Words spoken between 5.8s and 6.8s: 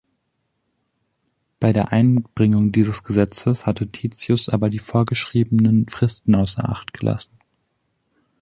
Fristen außer